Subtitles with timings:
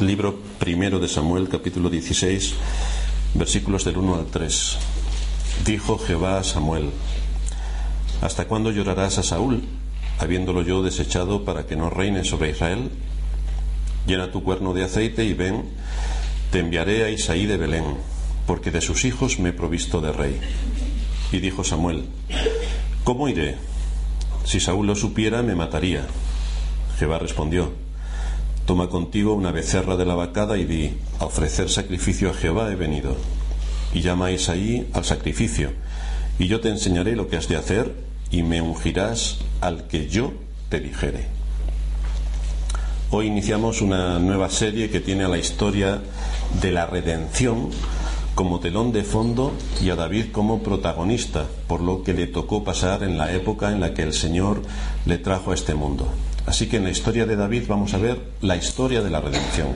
[0.00, 2.54] Libro primero de Samuel, capítulo 16,
[3.34, 4.78] versículos del 1 al 3.
[5.66, 6.90] Dijo Jehová a Samuel,
[8.22, 9.64] ¿Hasta cuándo llorarás a Saúl,
[10.20, 12.92] habiéndolo yo desechado para que no reine sobre Israel?
[14.06, 15.64] Llena tu cuerno de aceite y ven,
[16.52, 17.96] te enviaré a Isaí de Belén,
[18.46, 20.38] porque de sus hijos me he provisto de rey.
[21.32, 22.04] Y dijo Samuel,
[23.02, 23.56] ¿cómo iré?
[24.44, 26.06] Si Saúl lo supiera, me mataría.
[27.00, 27.72] Jehová respondió,
[28.68, 32.74] Toma contigo una becerra de la vacada y di, a ofrecer sacrificio a Jehová he
[32.74, 33.16] venido.
[33.94, 35.70] Y llama a Isaí al sacrificio,
[36.38, 37.94] y yo te enseñaré lo que has de hacer,
[38.30, 40.34] y me ungirás al que yo
[40.68, 41.28] te dijere.
[43.10, 46.02] Hoy iniciamos una nueva serie que tiene a la historia
[46.60, 47.70] de la redención
[48.34, 53.02] como telón de fondo y a David como protagonista, por lo que le tocó pasar
[53.02, 54.60] en la época en la que el Señor
[55.06, 56.06] le trajo a este mundo.
[56.48, 59.68] Así que en la historia de David vamos a ver la historia de la redención.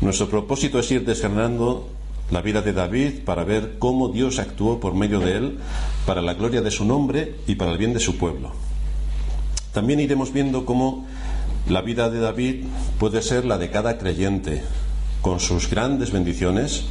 [0.00, 1.86] Nuestro propósito es ir desgranando
[2.30, 5.58] la vida de David para ver cómo Dios actuó por medio de él
[6.06, 8.52] para la gloria de su nombre y para el bien de su pueblo.
[9.74, 11.06] También iremos viendo cómo
[11.68, 12.64] la vida de David
[12.98, 14.62] puede ser la de cada creyente,
[15.20, 16.84] con sus grandes bendiciones,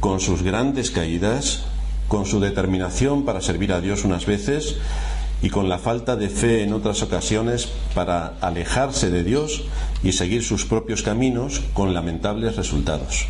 [0.00, 1.64] con sus grandes caídas,
[2.08, 4.76] con su determinación para servir a Dios unas veces
[5.42, 9.64] y con la falta de fe en otras ocasiones para alejarse de Dios
[10.02, 13.26] y seguir sus propios caminos con lamentables resultados.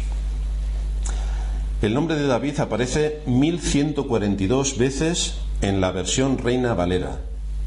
[1.81, 7.21] El nombre de David aparece 1142 veces en la versión Reina Valera.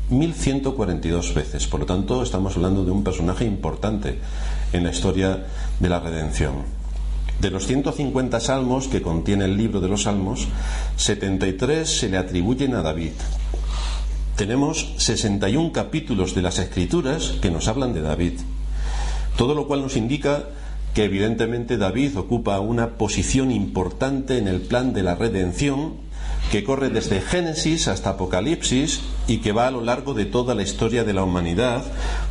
[0.10, 1.68] 1142 veces.
[1.68, 4.20] Por lo tanto, estamos hablando de un personaje importante
[4.74, 5.46] en la historia
[5.80, 6.82] de la redención.
[7.40, 10.48] De los 150 salmos que contiene el libro de los salmos,
[10.98, 13.14] 73 se le atribuyen a David,
[14.36, 18.34] tenemos 61 capítulos de las Escrituras que nos hablan de David.
[19.38, 20.46] Todo lo cual nos indica
[20.94, 25.94] que evidentemente David ocupa una posición importante en el plan de la redención
[26.52, 30.64] que corre desde Génesis hasta Apocalipsis y que va a lo largo de toda la
[30.64, 31.84] historia de la humanidad,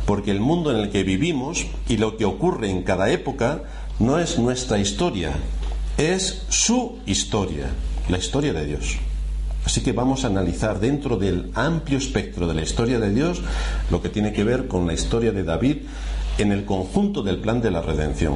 [0.05, 3.63] porque el mundo en el que vivimos y lo que ocurre en cada época
[3.99, 5.31] no es nuestra historia,
[5.97, 7.69] es su historia,
[8.09, 8.97] la historia de Dios.
[9.71, 13.41] Así que vamos a analizar dentro del amplio espectro de la historia de Dios
[13.89, 15.77] lo que tiene que ver con la historia de David
[16.39, 18.33] en el conjunto del plan de la redención.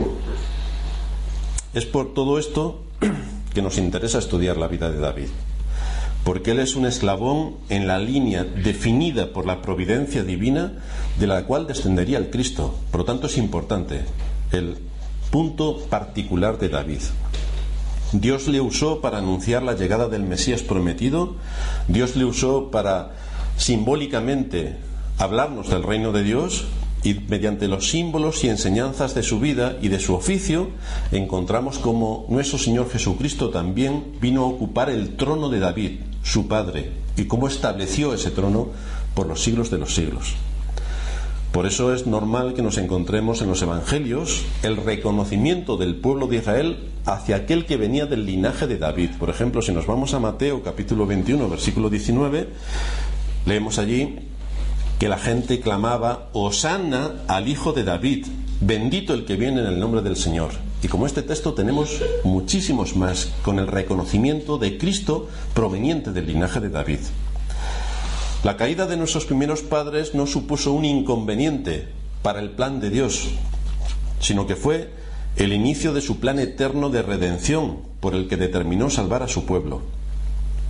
[1.73, 2.85] Es por todo esto
[3.53, 5.28] que nos interesa estudiar la vida de David,
[6.23, 10.72] porque él es un eslabón en la línea definida por la providencia divina
[11.19, 12.79] de la cual descendería el Cristo.
[12.91, 14.06] Por lo tanto es importante
[14.53, 14.78] el
[15.31, 17.02] punto particular de David.
[18.11, 21.35] Dios le usó para anunciar la llegada del Mesías prometido,
[21.88, 23.11] Dios le usó para
[23.57, 24.77] simbólicamente
[25.17, 26.66] hablarnos del reino de Dios
[27.03, 30.69] y mediante los símbolos y enseñanzas de su vida y de su oficio
[31.11, 36.91] encontramos como nuestro Señor Jesucristo también vino a ocupar el trono de David, su padre,
[37.16, 38.69] y cómo estableció ese trono
[39.13, 40.35] por los siglos de los siglos.
[41.55, 46.35] Por eso es normal que nos encontremos en los Evangelios el reconocimiento del pueblo de
[46.35, 49.11] Israel hacia aquel que venía del linaje de David.
[49.17, 52.49] Por ejemplo, si nos vamos a Mateo capítulo 21, versículo 19,
[53.45, 54.19] leemos allí
[54.99, 58.25] que la gente clamaba, Hosanna al Hijo de David,
[58.59, 60.51] bendito el que viene en el nombre del Señor.
[60.83, 66.59] Y como este texto tenemos muchísimos más con el reconocimiento de Cristo proveniente del linaje
[66.59, 66.99] de David.
[68.45, 71.88] La caída de nuestros primeros padres no supuso un inconveniente
[72.22, 73.29] para el plan de Dios,
[74.19, 74.91] sino que fue
[75.35, 79.47] el inicio de su plan eterno de redención por el que determinó salvar a su
[79.47, 79.81] pueblo.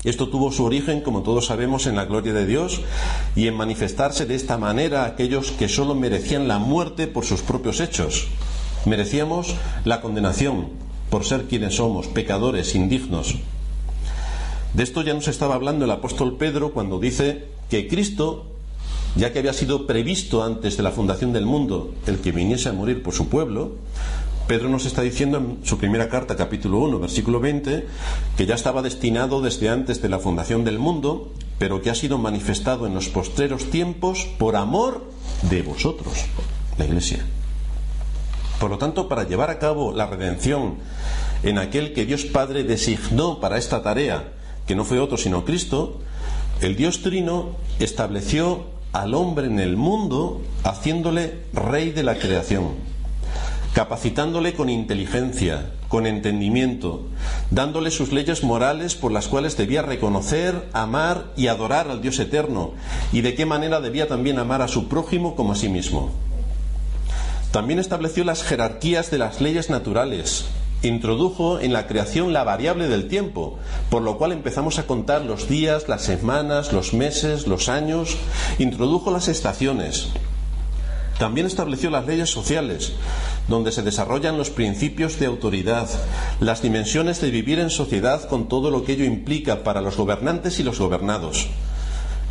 [0.06, 2.80] Esto tuvo su origen, como todos sabemos, en la gloria de Dios
[3.36, 7.42] y en manifestarse de esta manera a aquellos que sólo merecían la muerte por sus
[7.42, 8.30] propios hechos.
[8.86, 9.54] Merecíamos
[9.84, 10.70] la condenación
[11.10, 13.36] por ser quienes somos, pecadores, indignos.
[14.74, 18.46] De esto ya nos estaba hablando el apóstol Pedro cuando dice que Cristo,
[19.16, 22.74] ya que había sido previsto antes de la fundación del mundo el que viniese a
[22.74, 23.74] morir por su pueblo,
[24.48, 27.88] Pedro nos está diciendo en su primera carta, capítulo 1, versículo 20,
[28.38, 32.20] que ya estaba destinado desde antes de la fundación del mundo, pero que ha sido
[32.20, 35.04] manifestado en los postreros tiempos por amor
[35.50, 36.26] de vosotros,
[36.78, 37.26] la Iglesia.
[38.60, 40.76] Por lo tanto, para llevar a cabo la redención
[41.42, 44.34] en aquel que Dios Padre designó para esta tarea,
[44.68, 46.02] que no fue otro sino Cristo,
[46.62, 52.76] el Dios Trino estableció al hombre en el mundo haciéndole rey de la creación,
[53.74, 57.04] capacitándole con inteligencia, con entendimiento,
[57.52, 62.72] dándole sus leyes morales por las cuales debía reconocer, amar y adorar al Dios eterno,
[63.12, 66.12] y de qué manera debía también amar a su prójimo como a sí mismo.
[67.52, 70.46] También estableció las jerarquías de las leyes naturales,
[70.82, 73.58] introdujo en la creación la variable del tiempo,
[73.90, 78.18] por lo cual empezamos a contar los días, las semanas, los meses, los años,
[78.60, 80.10] introdujo las estaciones.
[81.18, 82.94] También estableció las leyes sociales,
[83.48, 85.88] donde se desarrollan los principios de autoridad,
[86.42, 90.60] las dimensiones de vivir en sociedad con todo lo que ello implica para los gobernantes
[90.60, 91.48] y los gobernados.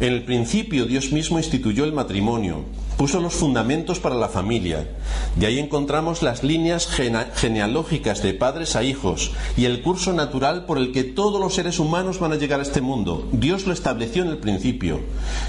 [0.00, 2.64] En el principio Dios mismo instituyó el matrimonio,
[2.96, 4.88] puso los fundamentos para la familia.
[5.37, 10.79] De ahí encontramos las líneas genealógicas de padres a hijos y el curso natural por
[10.79, 13.29] el que todos los seres humanos van a llegar a este mundo.
[13.32, 14.99] Dios lo estableció en el principio.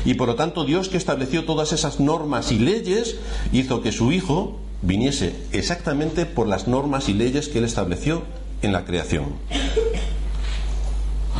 [0.05, 3.15] Y por lo tanto Dios que estableció todas esas normas y leyes
[3.51, 8.21] hizo que su Hijo viniese exactamente por las normas y leyes que él estableció
[8.61, 9.25] en la creación.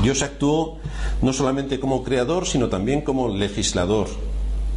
[0.05, 0.77] Dios actuó
[1.23, 4.07] no solamente como creador, sino también como legislador.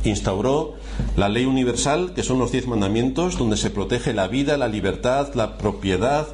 [0.03, 0.77] Instauró
[1.19, 5.35] la ley universal, que son los diez mandamientos, donde se protege la vida, la libertad,
[5.35, 6.27] la propiedad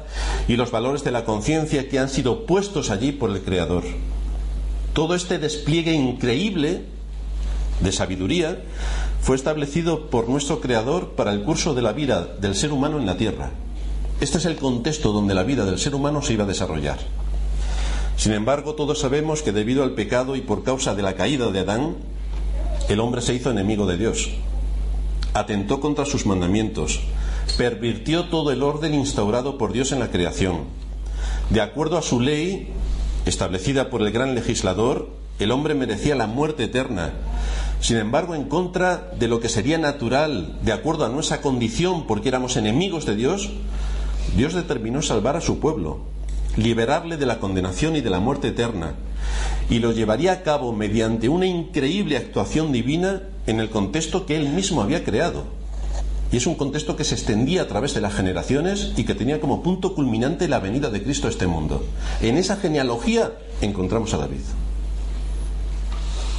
[0.47, 3.83] y los valores de la conciencia que han sido puestos allí por el Creador.
[4.93, 6.85] Todo este despliegue increíble
[7.81, 8.63] de sabiduría
[9.19, 13.05] fue establecido por nuestro Creador para el curso de la vida del ser humano en
[13.05, 13.51] la tierra.
[14.21, 17.24] Este es el contexto donde la vida del ser humano se iba a desarrollar.
[18.17, 21.59] Sin embargo, todos sabemos que debido al pecado y por causa de la caída de
[21.59, 21.95] Adán,
[22.87, 24.29] el hombre se hizo enemigo de Dios.
[25.33, 27.01] Atentó contra sus mandamientos,
[27.57, 30.61] pervirtió todo el orden instaurado por Dios en la creación.
[31.49, 32.69] De acuerdo a su ley,
[33.25, 35.09] establecida por el gran legislador,
[35.39, 37.13] el hombre merecía la muerte eterna.
[37.81, 42.29] Sin embargo, en contra de lo que sería natural, de acuerdo a nuestra condición, porque
[42.29, 43.49] éramos enemigos de Dios,
[44.37, 45.99] Dios determinó salvar a su pueblo,
[46.57, 48.93] liberarle de la condenación y de la muerte eterna,
[49.69, 54.49] y lo llevaría a cabo mediante una increíble actuación divina en el contexto que él
[54.49, 55.43] mismo había creado.
[56.31, 59.39] Y es un contexto que se extendía a través de las generaciones y que tenía
[59.39, 61.85] como punto culminante la venida de Cristo a este mundo.
[62.21, 64.41] En esa genealogía encontramos a David.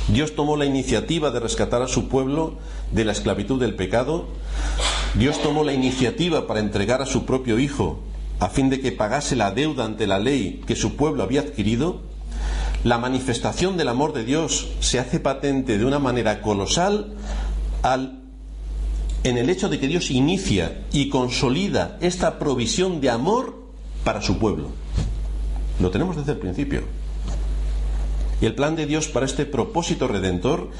[0.08, 2.54] Dios tomó la iniciativa de rescatar a su pueblo
[2.92, 4.26] de la esclavitud del pecado.
[5.14, 8.00] Dios tomó la iniciativa para entregar a su propio Hijo
[8.38, 12.02] a fin de que pagase la deuda ante la ley que su pueblo había adquirido,
[12.84, 17.14] la manifestación del amor de Dios se hace patente de una manera colosal
[17.82, 18.20] al,
[19.24, 23.56] en el hecho de que Dios inicia y consolida esta provisión de amor
[24.04, 24.68] para su pueblo.
[25.80, 26.82] Lo tenemos desde el principio.
[28.40, 30.70] Y el plan de Dios para este propósito redentor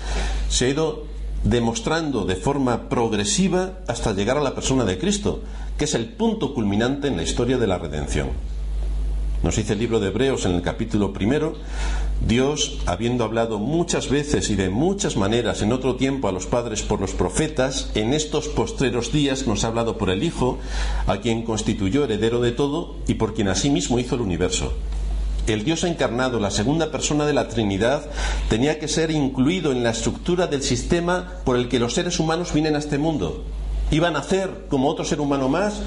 [0.49, 1.07] se ha ido
[1.43, 5.43] demostrando de forma progresiva hasta llegar a la persona de Cristo,
[5.79, 8.29] que es el punto culminante en la historia de la redención.
[9.43, 11.55] Nos dice el libro de Hebreos en el capítulo primero,
[12.27, 16.83] Dios, habiendo hablado muchas veces y de muchas maneras en otro tiempo a los padres
[16.83, 20.59] por los profetas, en estos postreros días nos ha hablado por el Hijo,
[21.07, 24.73] a quien constituyó heredero de todo y por quien asimismo hizo el universo.
[25.47, 28.11] El Dios encarnado, la segunda persona de la Trinidad,
[28.49, 32.53] tenía que ser incluido en la estructura del sistema por el que los seres humanos
[32.53, 33.45] vienen a este mundo
[33.91, 35.81] iba a nacer como otro ser humano más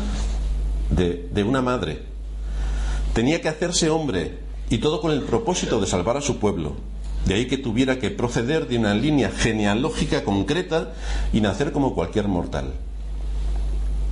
[0.90, 2.04] de, de una madre.
[3.13, 6.75] Tenía que hacerse hombre y todo con el propósito de salvar a su pueblo.
[7.25, 10.94] De ahí que tuviera que proceder de una línea genealógica concreta
[11.34, 12.74] y nacer como cualquier mortal.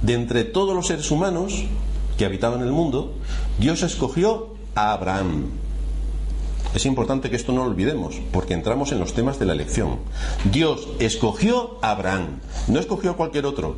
[0.01, 1.63] De entre todos los seres humanos
[2.17, 3.15] que habitaban el mundo,
[3.59, 5.45] Dios escogió a Abraham,
[6.73, 9.99] es importante que esto no lo olvidemos, porque entramos en los temas de la elección.
[10.51, 13.77] Dios escogió a Abraham, no escogió a cualquier otro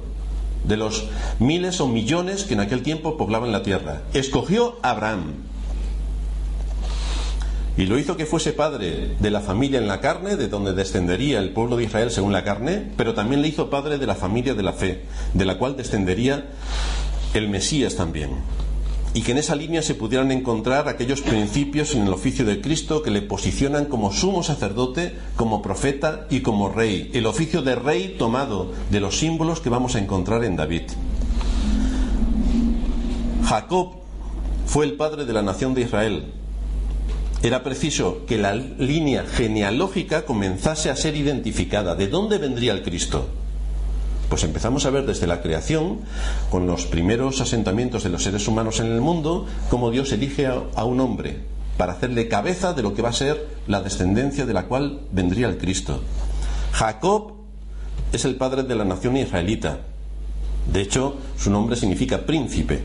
[0.63, 1.08] de los
[1.39, 4.01] miles o millones que en aquel tiempo poblaban la tierra.
[4.13, 5.34] Escogió a Abraham.
[7.77, 11.39] Y lo hizo que fuese padre de la familia en la carne, de donde descendería
[11.39, 14.53] el pueblo de Israel según la carne, pero también le hizo padre de la familia
[14.53, 15.03] de la fe,
[15.34, 16.50] de la cual descendería
[17.34, 18.31] el Mesías también
[19.13, 23.01] y que en esa línea se pudieran encontrar aquellos principios en el oficio de Cristo
[23.01, 27.10] que le posicionan como sumo sacerdote, como profeta y como rey.
[27.13, 30.84] El oficio de rey tomado de los símbolos que vamos a encontrar en David.
[33.46, 33.94] Jacob
[34.68, 36.25] fue el padre de la nación de Israel.
[37.42, 41.96] Era preciso que la línea genealógica comenzase a ser identificada.
[41.96, 43.28] ¿De dónde vendría el Cristo?
[44.30, 46.02] Pues empezamos a ver desde la creación,
[46.52, 50.84] con los primeros asentamientos de los seres humanos en el mundo, cómo Dios elige a,
[50.84, 51.40] un hombre
[51.78, 55.48] para hacerle cabeza de lo que va a ser la descendencia de la cual vendría
[55.48, 56.02] el Cristo.
[56.74, 57.34] Jacob
[58.14, 59.80] es el padre de la nación israelita.
[60.72, 62.84] De hecho, su nombre significa príncipe.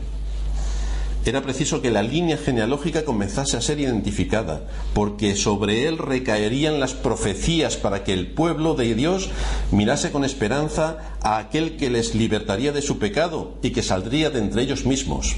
[1.25, 6.93] Era preciso que la línea genealógica comenzase a ser identificada, porque sobre él recaerían las
[6.93, 9.29] profecías para que el pueblo de Dios
[9.71, 14.39] mirase con esperanza a aquel que les libertaría de su pecado y que saldría de
[14.39, 15.35] entre ellos mismos.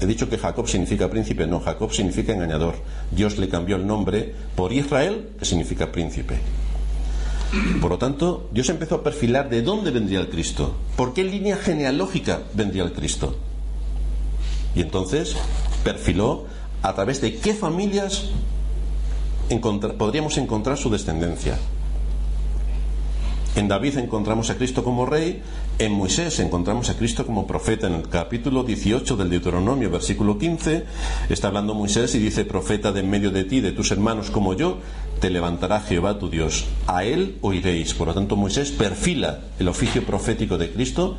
[0.00, 2.76] He dicho que Jacob significa príncipe, no, Jacob significa engañador.
[3.10, 6.38] Dios le cambió el nombre por Israel, que significa príncipe.
[7.80, 11.56] Por lo tanto, Dios empezó a perfilar de dónde vendría el Cristo, por qué línea
[11.56, 13.36] genealógica vendría el Cristo.
[14.76, 15.36] Y entonces
[15.82, 16.44] perfiló
[16.82, 18.26] a través de qué familias
[19.98, 21.58] podríamos encontrar su descendencia.
[23.56, 25.42] En David encontramos a Cristo como rey,
[25.78, 27.86] en Moisés encontramos a Cristo como profeta.
[27.86, 30.84] En el capítulo 18 del Deuteronomio, versículo 15,
[31.30, 34.52] está hablando Moisés y dice, profeta de en medio de ti, de tus hermanos como
[34.52, 34.76] yo,
[35.20, 36.66] te levantará Jehová tu Dios.
[36.86, 37.94] A él oiréis.
[37.94, 41.16] Por lo tanto, Moisés perfila el oficio profético de Cristo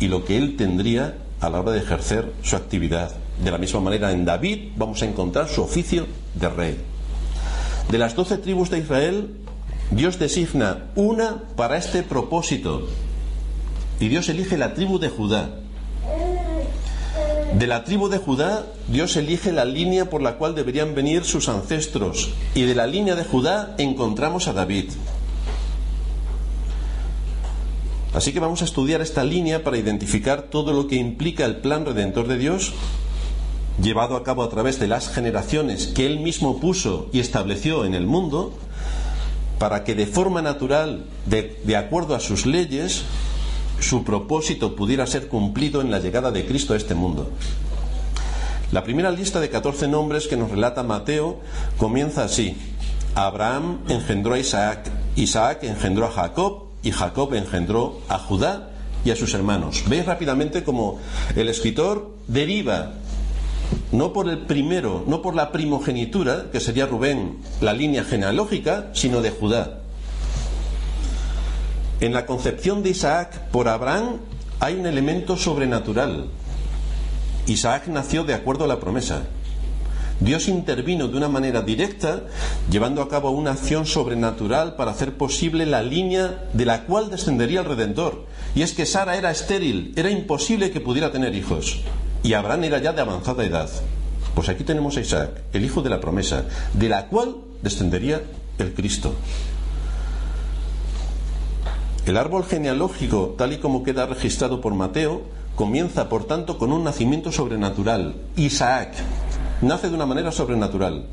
[0.00, 3.12] y lo que él tendría a la hora de ejercer su actividad.
[3.42, 6.78] De la misma manera, en David vamos a encontrar su oficio de rey.
[7.90, 9.36] De las doce tribus de Israel,
[9.90, 12.88] Dios designa una para este propósito.
[14.00, 15.50] Y Dios elige la tribu de Judá.
[17.58, 21.48] De la tribu de Judá, Dios elige la línea por la cual deberían venir sus
[21.48, 22.30] ancestros.
[22.54, 24.90] Y de la línea de Judá encontramos a David.
[28.14, 31.84] Así que vamos a estudiar esta línea para identificar todo lo que implica el plan
[31.84, 32.72] redentor de Dios,
[33.82, 37.92] llevado a cabo a través de las generaciones que Él mismo puso y estableció en
[37.94, 38.54] el mundo,
[39.58, 43.02] para que de forma natural, de, acuerdo a sus leyes,
[43.80, 47.30] su propósito pudiera ser cumplido en la llegada de Cristo a este mundo.
[48.70, 51.40] La primera lista de 14 nombres que nos relata Mateo
[51.78, 52.56] comienza así.
[53.16, 58.70] Abraham engendró a Isaac, Isaac engendró a Jacob, y Jacob engendró a Judá
[59.04, 59.82] y a sus hermanos.
[59.88, 61.00] Veis rápidamente cómo
[61.34, 62.92] el escritor deriva
[63.92, 69.20] no por el primero, no por la primogenitura, que sería Rubén, la línea genealógica, sino
[69.20, 69.80] de Judá.
[72.00, 74.18] En la concepción de Isaac por Abraham
[74.60, 76.26] hay un elemento sobrenatural.
[77.46, 79.22] Isaac nació de acuerdo a la promesa.
[80.20, 82.22] Dios intervino de una manera directa,
[82.70, 87.60] llevando a cabo una acción sobrenatural para hacer posible la línea de la cual descendería
[87.60, 88.24] el Redentor.
[88.54, 91.80] Y es que Sara era estéril, era imposible que pudiera tener hijos.
[92.22, 93.68] Y Abraham era ya de avanzada edad.
[94.34, 98.22] Pues aquí tenemos a Isaac, el hijo de la promesa, de la cual descendería
[98.58, 99.14] el Cristo.
[102.06, 105.22] El árbol genealógico, tal y como queda registrado por Mateo,
[105.54, 108.14] comienza, por tanto, con un nacimiento sobrenatural.
[108.36, 108.94] Isaac,
[109.62, 111.06] nace de una manera sobrenatural,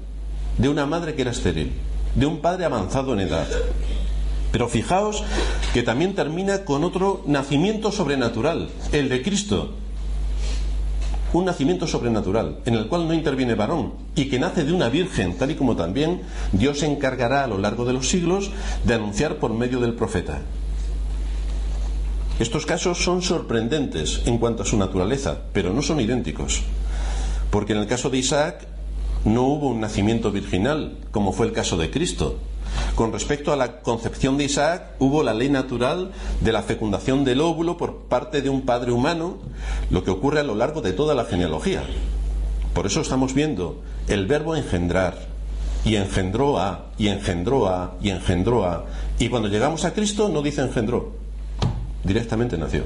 [0.58, 1.74] de una madre que era estéril,
[2.16, 3.48] de un padre avanzado en edad.
[4.52, 5.24] Pero fijaos
[5.74, 9.76] que también termina con otro nacimiento sobrenatural, el de Cristo.
[11.34, 15.38] Un nacimiento sobrenatural, en el cual no interviene varón, y que nace de una virgen,
[15.38, 18.52] tal y como también Dios se encargará a lo largo de los siglos
[18.84, 20.42] de anunciar por medio del profeta.
[22.42, 26.64] Estos casos son sorprendentes en cuanto a su naturaleza, pero no son idénticos.
[27.52, 28.66] Porque en el caso de Isaac
[29.26, 32.40] no hubo un nacimiento virginal, como fue el caso de Cristo.
[32.96, 37.42] Con respecto a la concepción de Isaac, hubo la ley natural de la fecundación del
[37.42, 39.38] óvulo por parte de un padre humano,
[39.90, 41.84] lo que ocurre a lo largo de toda la genealogía.
[42.74, 45.32] Por eso estamos viendo el verbo engendrar,
[45.84, 48.86] y engendró a, y engendró a, y engendró a.
[49.20, 51.14] Y cuando llegamos a Cristo no dice engendró,
[52.04, 52.84] directamente nació.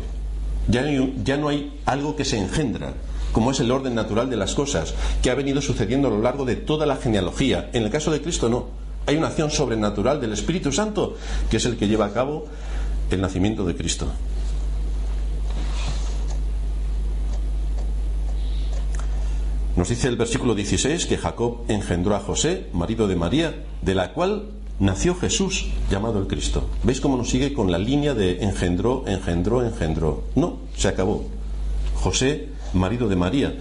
[0.68, 0.84] Ya,
[1.24, 2.94] ya no hay algo que se engendra,
[3.36, 6.46] como es el orden natural de las cosas, que ha venido sucediendo a lo largo
[6.46, 7.70] de toda la genealogía.
[7.74, 8.68] En el caso de Cristo no.
[9.08, 11.18] Hay una acción sobrenatural del Espíritu Santo,
[11.50, 12.46] que es el que lleva a cabo
[13.12, 14.08] el nacimiento de Cristo.
[19.76, 24.14] Nos dice el versículo 16 que Jacob engendró a José, marido de María, de la
[24.14, 24.46] cual
[24.80, 26.70] nació Jesús, llamado el Cristo.
[26.84, 30.24] ¿Veis cómo nos sigue con la línea de engendró, engendró, engendró?
[30.36, 31.26] No, se acabó.
[31.96, 33.56] José marido de María,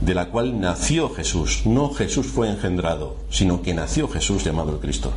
[0.00, 1.62] de la cual nació Jesús.
[1.64, 5.12] No Jesús fue engendrado, sino que nació Jesús llamado el Cristo.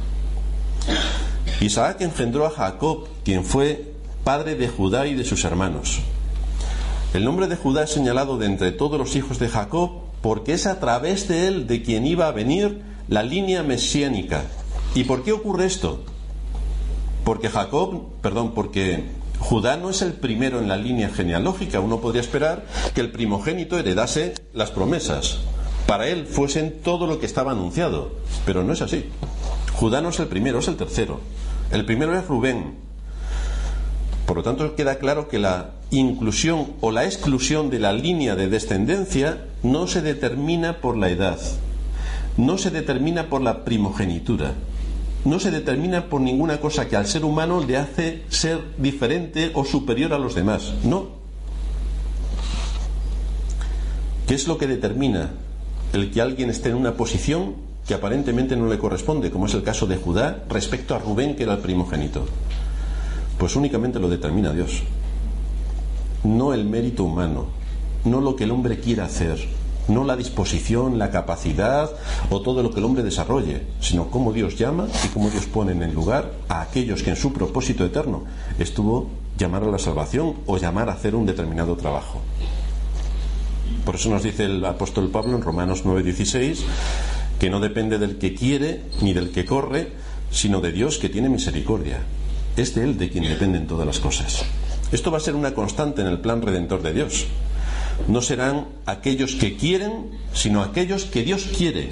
[1.60, 3.94] Isaac engendró a Jacob, quien fue
[4.24, 6.00] padre de Judá y de sus hermanos.
[7.14, 9.92] El nombre de Judá es señalado de entre todos los hijos de Jacob
[10.22, 14.44] porque es a través de él de quien iba a venir la línea mesiánica.
[14.96, 16.04] ¿Y por qué ocurre esto?
[17.24, 19.04] Porque Jacob, perdón, porque
[19.42, 21.82] Judá no es el primero en la línea genealógica.
[21.82, 25.40] Uno podría esperar que el primogénito heredase las promesas.
[25.88, 28.14] Para él fuesen todo lo que estaba anunciado.
[28.46, 29.06] Pero no es así.
[29.74, 31.20] Judá no es el primero, es el tercero.
[31.72, 32.76] El primero es Rubén.
[34.26, 38.48] Por lo tanto, queda claro que la inclusión o la exclusión de la línea de
[38.48, 41.40] descendencia no se determina por la edad,
[42.38, 44.54] no se determina por la primogenitura,
[45.24, 49.66] no se determina por ninguna cosa que al ser humano le hace ser diferente o
[49.66, 50.74] superior a los demás.
[50.84, 51.10] No.
[54.28, 55.32] ¿Qué es lo que determina
[55.94, 57.56] el que alguien esté en una posición
[57.88, 61.44] que aparentemente no le corresponde, como es el caso de Judá respecto a Rubén, que
[61.44, 62.26] era el primogénito?
[63.38, 64.84] Pues únicamente lo determina Dios.
[66.24, 67.48] No el mérito humano,
[68.06, 69.40] no lo que el hombre quiera hacer,
[69.92, 71.92] no la disposición, la capacidad
[72.30, 75.74] o todo lo que el hombre desarrolle, sino cómo Dios llama y cómo Dios pone
[75.74, 78.24] en el lugar a aquellos que en su propósito eterno
[78.58, 82.22] estuvo llamar a la salvación o llamar a hacer un determinado trabajo.
[83.86, 86.64] Por eso nos dice el apóstol Pablo en Romanos 9:16
[87.40, 89.92] que no depende del que quiere ni del que corre,
[90.30, 92.00] sino de Dios que tiene misericordia.
[92.56, 94.46] Es de Él de quien dependen todas las cosas.
[94.92, 97.26] Esto va a ser una constante en el plan redentor de Dios
[98.08, 101.90] no serán aquellos que quieren, sino aquellos que Dios quiere.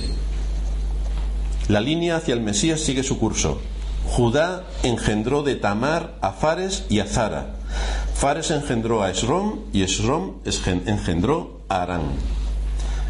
[1.68, 3.60] La línea hacia el Mesías sigue su curso.
[4.06, 7.56] Judá engendró de Tamar a Fares y a Zara.
[8.15, 12.01] Fares engendró a Esrom y Esrom engendró a Arán.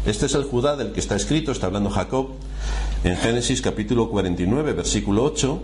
[0.04, 2.28] Este es el Judá del que está escrito, está hablando Jacob
[3.02, 5.62] en Génesis capítulo 49, versículo 8.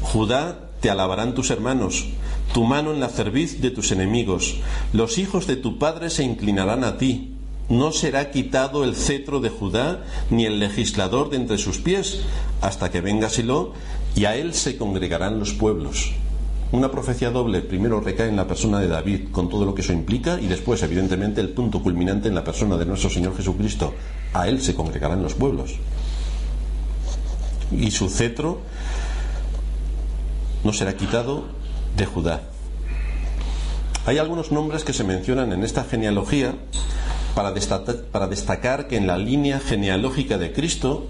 [0.00, 2.06] Judá te alabarán tus hermanos,
[2.52, 4.56] tu mano en la cerviz de tus enemigos.
[4.92, 7.36] Los hijos de tu padre se inclinarán a ti.
[7.68, 12.22] No será quitado el cetro de Judá, ni el legislador de entre sus pies,
[12.60, 13.74] hasta que venga Silo,
[14.16, 16.10] y a él se congregarán los pueblos.
[16.72, 19.92] Una profecía doble primero recae en la persona de David, con todo lo que eso
[19.92, 23.94] implica, y después, evidentemente, el punto culminante en la persona de nuestro Señor Jesucristo.
[24.32, 25.76] A él se congregarán los pueblos.
[27.70, 28.62] Y su cetro
[30.64, 31.44] no será quitado
[31.96, 32.42] de Judá.
[34.06, 36.54] Hay algunos nombres que se mencionan en esta genealogía
[37.34, 41.06] para destacar, para destacar que en la línea genealógica de Cristo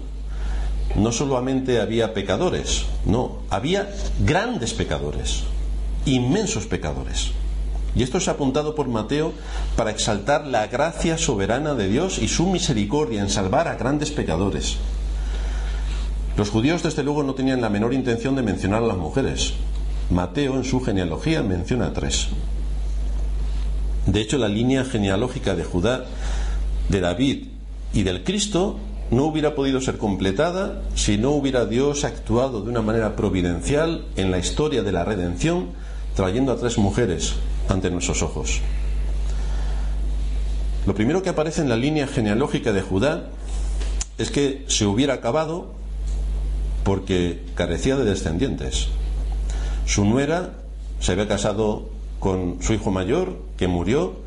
[0.95, 3.89] no solamente había pecadores, no, había
[4.23, 5.43] grandes pecadores,
[6.05, 7.31] inmensos pecadores.
[7.95, 9.33] Y esto es apuntado por Mateo
[9.75, 14.77] para exaltar la gracia soberana de Dios y su misericordia en salvar a grandes pecadores.
[16.35, 19.53] Los judíos, desde luego, no tenían la menor intención de mencionar a las mujeres,
[20.09, 22.29] Mateo en su genealogía menciona tres.
[24.05, 26.05] De hecho, la línea genealógica de Judá,
[26.89, 27.47] de David
[27.93, 28.79] y del Cristo
[29.11, 34.31] no hubiera podido ser completada si no hubiera Dios actuado de una manera providencial en
[34.31, 35.69] la historia de la redención,
[36.15, 37.33] trayendo a tres mujeres
[37.69, 38.59] ante nuestros ojos.
[40.85, 43.29] Lo primero que aparece en la línea genealógica de Judá
[44.17, 45.73] es que se hubiera acabado
[46.83, 48.87] porque carecía de descendientes.
[49.85, 50.51] Su nuera
[50.99, 54.21] se había casado con su hijo mayor, que murió.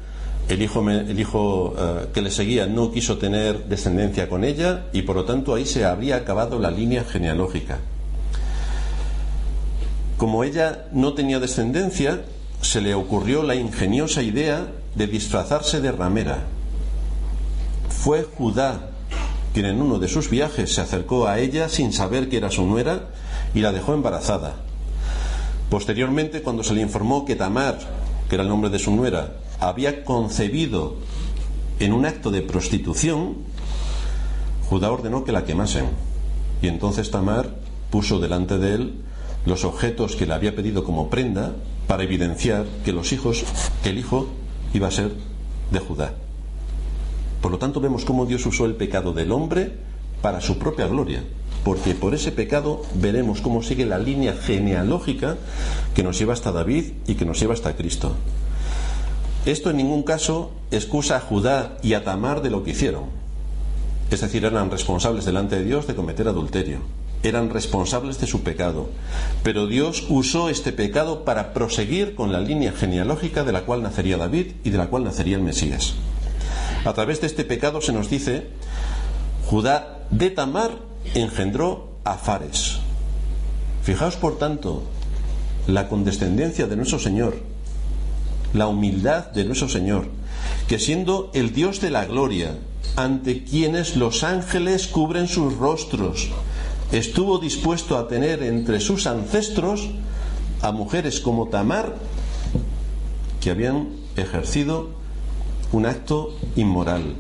[0.49, 5.03] El hijo, el hijo eh, que le seguía no quiso tener descendencia con ella y
[5.03, 7.79] por lo tanto ahí se habría acabado la línea genealógica.
[10.19, 12.23] Como ella no tenía descendencia,
[12.61, 16.45] se le ocurrió la ingeniosa idea de disfrazarse de ramera.
[17.88, 18.90] Fue Judá
[19.57, 22.66] quien en uno de sus viajes se acercó a ella sin saber que era su
[22.66, 23.09] nuera
[23.55, 24.57] y la dejó embarazada.
[25.71, 27.79] Posteriormente, cuando se le informó que Tamar,
[28.29, 30.97] que era el nombre de su nuera, había concebido
[31.81, 33.37] en un acto de prostitución,
[34.69, 35.87] Judá ordenó que la quemasen.
[36.61, 37.55] Y entonces Tamar
[37.88, 38.95] puso delante de él
[39.47, 41.55] los objetos que le había pedido como prenda
[41.87, 43.42] para evidenciar que los hijos,
[43.83, 44.29] que el hijo
[44.75, 45.12] iba a ser
[45.71, 46.12] de Judá.
[47.40, 49.72] Por lo tanto, vemos cómo Dios usó el pecado del hombre
[50.22, 51.22] para su propia gloria
[51.66, 55.37] porque por ese pecado veremos cómo sigue la línea genealógica
[55.96, 58.14] que nos lleva hasta David y que nos lleva hasta Cristo.
[59.46, 63.07] Esto en ningún caso excusa a Judá y a Tamar de lo que hicieron.
[64.12, 66.79] Es decir, eran responsables delante de Dios de cometer adulterio.
[67.25, 68.88] Eran responsables de su pecado.
[69.42, 74.18] Pero Dios usó este pecado para proseguir con la línea genealógica de la cual nacería
[74.18, 75.96] David y de la cual nacería el Mesías.
[76.87, 78.46] A través de este pecado se nos dice,
[79.46, 80.70] Judá de Tamar
[81.14, 82.79] engendró a Fares.
[83.83, 84.85] Fijaos, por tanto,
[85.66, 87.38] la condescendencia de nuestro Señor,
[88.55, 90.07] la humildad de nuestro Señor,
[90.68, 92.57] que siendo el Dios de la gloria,
[92.94, 96.29] ante quienes los ángeles cubren sus rostros,
[96.92, 99.88] estuvo dispuesto a tener entre sus ancestros
[100.62, 101.96] a mujeres como Tamar,
[103.40, 104.95] que habían ejercido
[105.72, 107.14] un acto inmoral.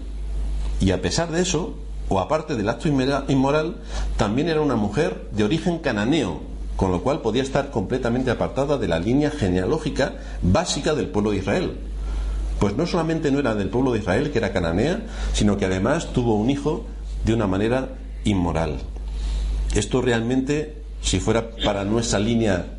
[0.80, 1.74] Y a pesar de eso,
[2.08, 3.76] o aparte del acto inmoral,
[4.16, 6.40] también era una mujer de origen cananeo,
[6.76, 11.38] con lo cual podía estar completamente apartada de la línea genealógica básica del pueblo de
[11.38, 11.78] Israel.
[12.60, 16.12] Pues no solamente no era del pueblo de Israel, que era cananea, sino que además
[16.12, 16.84] tuvo un hijo
[17.24, 18.76] de una manera inmoral.
[19.74, 22.75] Esto realmente, si fuera para nuestra línea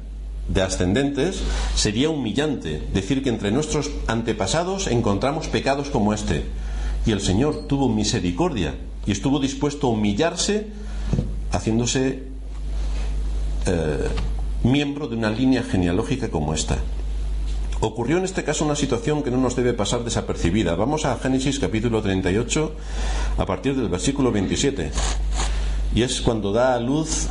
[0.48, 1.42] de ascendentes,
[1.76, 6.46] sería humillante decir que entre nuestros antepasados encontramos pecados como este.
[7.06, 10.68] Y el Señor tuvo misericordia y estuvo dispuesto a humillarse
[11.52, 12.24] haciéndose
[13.66, 14.08] eh,
[14.64, 16.78] miembro de una línea genealógica como esta.
[17.80, 20.76] Ocurrió en este caso una situación que no nos debe pasar desapercibida.
[20.76, 22.72] Vamos a Génesis capítulo 38
[23.38, 24.92] a partir del versículo 27.
[25.94, 27.28] Y es cuando da a luz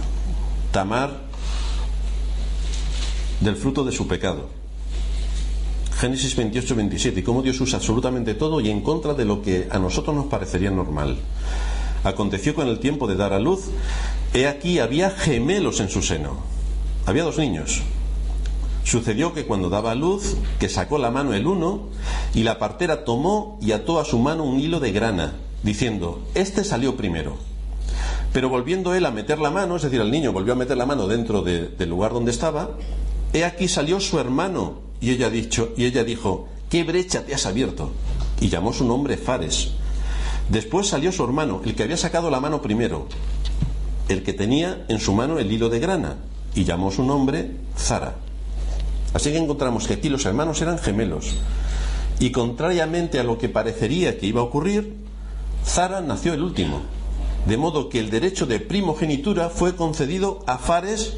[0.70, 1.25] Tamar
[3.40, 4.48] del fruto de su pecado.
[5.98, 9.66] Génesis 28, 27, y cómo Dios usa absolutamente todo y en contra de lo que
[9.70, 11.16] a nosotros nos parecería normal.
[12.04, 13.70] Aconteció con el tiempo de dar a luz,
[14.34, 16.36] he aquí había gemelos en su seno.
[17.06, 17.82] Había dos niños.
[18.84, 21.88] Sucedió que cuando daba a luz, que sacó la mano el uno,
[22.34, 26.62] y la partera tomó y ató a su mano un hilo de grana, diciendo, este
[26.62, 27.36] salió primero.
[28.32, 30.86] Pero volviendo él a meter la mano, es decir, el niño volvió a meter la
[30.86, 32.70] mano dentro del lugar donde estaba,
[33.32, 37.46] he aquí salió su hermano, y ella, dicho, y ella dijo, ¿qué brecha te has
[37.46, 37.90] abierto?
[38.40, 39.72] Y llamó su nombre Fares.
[40.48, 43.08] Después salió su hermano, el que había sacado la mano primero,
[44.08, 46.16] el que tenía en su mano el hilo de grana,
[46.54, 48.16] y llamó su nombre Zara.
[49.12, 51.36] Así que encontramos que aquí los hermanos eran gemelos.
[52.18, 54.94] Y contrariamente a lo que parecería que iba a ocurrir,
[55.64, 56.80] Zara nació el último.
[57.46, 61.14] De modo que el derecho de primogenitura fue concedido a Fares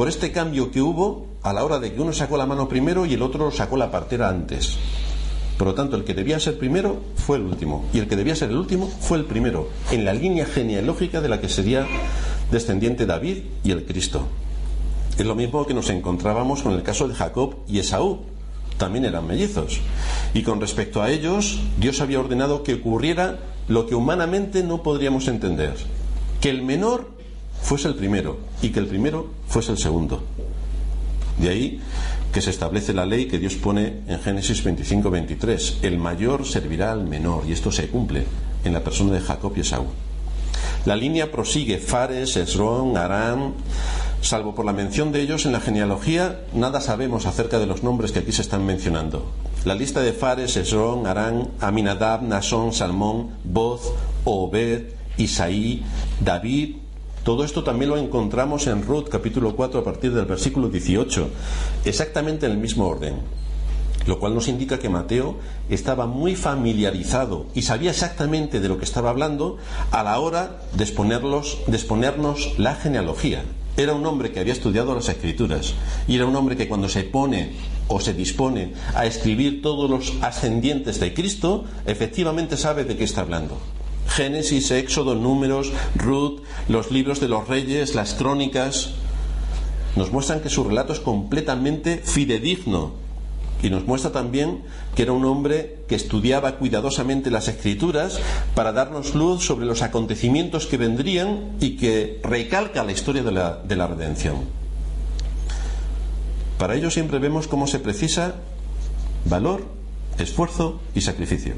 [0.00, 3.04] por este cambio que hubo a la hora de que uno sacó la mano primero
[3.04, 4.78] y el otro sacó la partera antes.
[5.58, 8.34] Por lo tanto, el que debía ser primero fue el último, y el que debía
[8.34, 11.86] ser el último fue el primero, en la línea genealógica de la que sería
[12.50, 14.22] descendiente David y el Cristo.
[15.18, 18.20] Es lo mismo que nos encontrábamos con el caso de Jacob y Esaú.
[18.78, 19.80] También eran mellizos.
[20.32, 25.28] Y con respecto a ellos, Dios había ordenado que ocurriera lo que humanamente no podríamos
[25.28, 25.74] entender.
[26.40, 27.19] Que el menor
[27.62, 30.22] fuese el primero y que el primero fuese el segundo.
[31.38, 31.80] De ahí
[32.32, 35.78] que se establece la ley que Dios pone en Génesis 25-23.
[35.82, 38.24] El mayor servirá al menor, y esto se cumple
[38.64, 39.86] en la persona de Jacob y Esaú.
[40.84, 43.54] La línea prosigue Fares, Esrón, Aram.
[44.22, 48.12] Salvo por la mención de ellos en la genealogía, nada sabemos acerca de los nombres
[48.12, 49.32] que aquí se están mencionando.
[49.64, 53.92] La lista de Fares, Esrón, Aram, Aminadab, Nasón, Salmón, Boz,
[54.24, 55.82] Obed, Isaí,
[56.20, 56.76] David,
[57.22, 61.28] todo esto también lo encontramos en Ruth capítulo 4 a partir del versículo 18,
[61.84, 63.16] exactamente en el mismo orden.
[64.06, 65.36] Lo cual nos indica que Mateo
[65.68, 69.58] estaba muy familiarizado y sabía exactamente de lo que estaba hablando
[69.90, 73.44] a la hora de, de exponernos la genealogía.
[73.76, 75.74] Era un hombre que había estudiado las escrituras
[76.08, 77.52] y era un hombre que cuando se pone
[77.88, 83.20] o se dispone a escribir todos los ascendientes de Cristo, efectivamente sabe de qué está
[83.20, 83.58] hablando.
[84.10, 88.90] Génesis, Éxodo, Números, Ruth, los libros de los reyes, las crónicas,
[89.96, 92.92] nos muestran que su relato es completamente fidedigno
[93.62, 94.62] y nos muestra también
[94.94, 98.18] que era un hombre que estudiaba cuidadosamente las escrituras
[98.54, 103.56] para darnos luz sobre los acontecimientos que vendrían y que recalca la historia de la,
[103.56, 104.36] de la redención.
[106.58, 108.36] Para ello siempre vemos cómo se precisa
[109.24, 109.64] valor,
[110.18, 111.54] esfuerzo y sacrificio.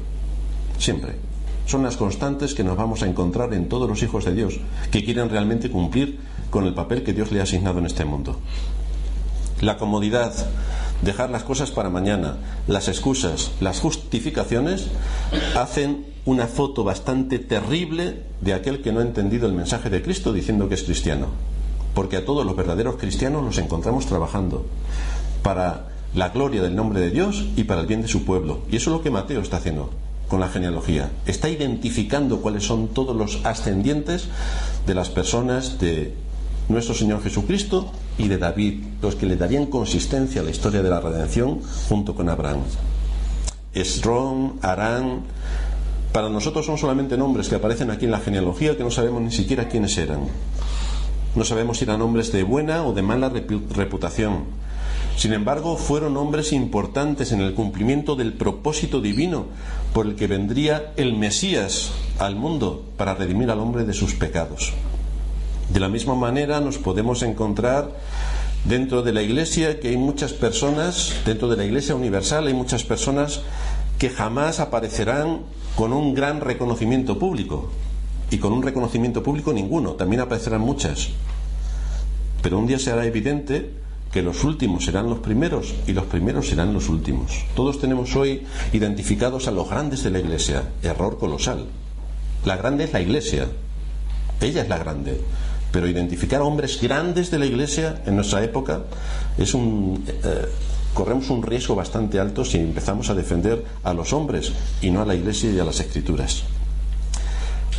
[0.77, 1.32] Siempre
[1.65, 4.59] son las constantes que nos vamos a encontrar en todos los hijos de Dios
[4.91, 8.37] que quieren realmente cumplir con el papel que Dios le ha asignado en este mundo.
[9.61, 10.33] La comodidad,
[11.01, 14.87] dejar las cosas para mañana, las excusas, las justificaciones,
[15.55, 20.33] hacen una foto bastante terrible de aquel que no ha entendido el mensaje de Cristo
[20.33, 21.27] diciendo que es cristiano.
[21.93, 24.65] Porque a todos los verdaderos cristianos los encontramos trabajando
[25.43, 28.61] para la gloria del nombre de Dios y para el bien de su pueblo.
[28.69, 29.91] Y eso es lo que Mateo está haciendo
[30.33, 31.11] con la genealogía.
[31.27, 34.29] Está identificando cuáles son todos los ascendientes
[34.87, 36.15] de las personas de
[36.69, 40.89] nuestro Señor Jesucristo y de David, los que le darían consistencia a la historia de
[40.89, 42.61] la redención junto con Abraham.
[43.75, 45.21] Esrón, Arán,
[46.11, 49.31] para nosotros son solamente nombres que aparecen aquí en la genealogía que no sabemos ni
[49.31, 50.21] siquiera quiénes eran.
[51.35, 54.45] No sabemos si eran hombres de buena o de mala reputación
[55.15, 59.45] sin embargo, fueron hombres importantes en el cumplimiento del propósito divino
[59.93, 64.73] por el que vendría el Mesías al mundo para redimir al hombre de sus pecados.
[65.71, 67.91] De la misma manera nos podemos encontrar
[68.65, 72.83] dentro de la iglesia que hay muchas personas, dentro de la iglesia universal hay muchas
[72.83, 73.41] personas
[73.99, 75.41] que jamás aparecerán
[75.75, 77.69] con un gran reconocimiento público
[78.31, 81.09] y con un reconocimiento público ninguno, también aparecerán muchas
[82.41, 83.82] Pero un día se hará evidente
[84.13, 87.45] que los últimos serán los primeros y los primeros serán los últimos.
[87.55, 90.69] Todos tenemos hoy identificados a los grandes de la Iglesia.
[90.83, 91.65] Error colosal.
[92.45, 93.47] La grande es la Iglesia.
[94.39, 95.19] Ella es la grande.
[95.71, 98.83] Pero identificar a hombres grandes de la Iglesia en nuestra época
[99.37, 100.05] es un...
[100.07, 100.45] Eh,
[100.93, 105.05] corremos un riesgo bastante alto si empezamos a defender a los hombres y no a
[105.05, 106.43] la Iglesia y a las Escrituras.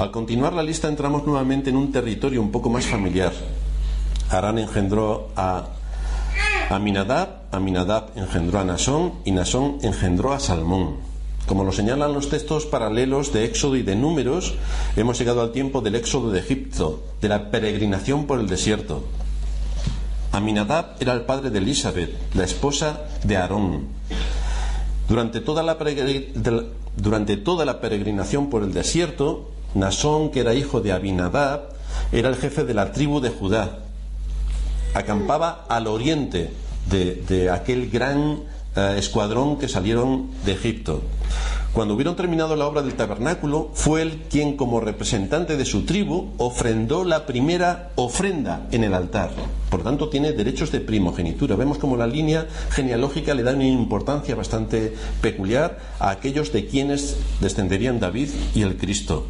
[0.01, 3.33] Al continuar la lista entramos nuevamente en un territorio un poco más familiar.
[4.31, 5.68] Arán engendró a
[6.70, 10.97] Aminadab, Aminadab engendró a Nasón y Nasón engendró a Salmón.
[11.47, 14.55] Como lo señalan los textos paralelos de Éxodo y de Números,
[14.97, 19.05] hemos llegado al tiempo del éxodo de Egipto, de la peregrinación por el desierto.
[20.33, 23.88] Aminadab era el padre de Elizabeth, la esposa de Aarón.
[25.07, 25.77] Durante toda la,
[26.97, 31.75] durante toda la peregrinación por el desierto, Nasón, que era hijo de Aminadab,
[32.11, 33.84] era el jefe de la tribu de Judá.
[34.95, 36.51] Acampaba al oriente
[36.91, 38.41] de, aquel gran
[38.77, 41.03] eh, escuadrón que salieron de Egipto.
[41.75, 46.31] Cuando hubieron terminado la obra del tabernáculo, fue él quien, como representante de su tribu,
[46.39, 49.31] ofrendó la primera ofrenda en el altar.
[49.71, 51.57] Por tanto, tiene derechos de primogenitura.
[51.57, 57.17] Vemos como la línea genealógica le da una importancia bastante peculiar a aquellos de quienes
[57.41, 59.27] descenderían David y el Cristo.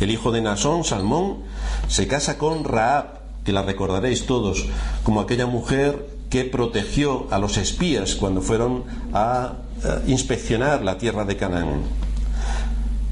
[0.00, 1.44] El hijo de Nasón, Salmón,
[1.86, 4.66] se casa con Raab, que la recordaréis todos
[5.02, 11.24] como aquella mujer que protegió a los espías cuando fueron a eh, inspeccionar la tierra
[11.24, 11.82] de Canaán.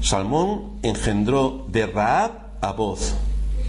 [0.01, 3.13] Salmón engendró de Raab a Boz,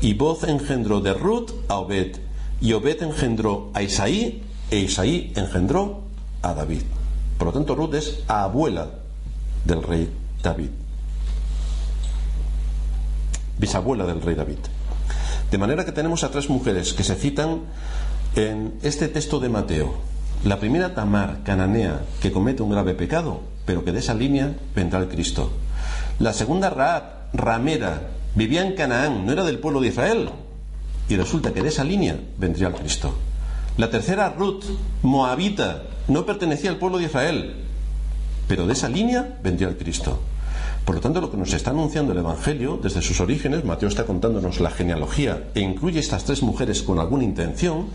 [0.01, 2.17] y Boz engendró de Ruth a Obed,
[2.61, 6.01] y Obed engendró a Isaí, e Isaí engendró
[6.41, 6.83] a David.
[7.37, 8.89] Por lo tanto, Ruth es abuela
[9.65, 10.09] del rey
[10.43, 10.71] David,
[13.59, 14.59] bisabuela del rey David.
[15.53, 17.61] De manera que tenemos a tres mujeres que se citan
[18.37, 19.97] en este texto de Mateo.
[20.45, 24.99] La primera, Tamar, cananea, que comete un grave pecado, pero que de esa línea vendrá
[24.99, 25.53] el Cristo.
[26.21, 30.31] La segunda, Raab, ramera, vivía en Canaán, no era del pueblo de Israel,
[31.11, 33.13] y resulta que de esa línea vendría el Cristo.
[33.77, 34.65] La tercera, Ruth,
[35.03, 37.57] moabita, no pertenecía al pueblo de Israel,
[38.49, 40.19] pero de esa línea vendría el Cristo.
[40.85, 44.05] Por lo tanto, lo que nos está anunciando el Evangelio desde sus orígenes, Mateo está
[44.05, 47.87] contándonos la genealogía e incluye estas tres mujeres con alguna intención,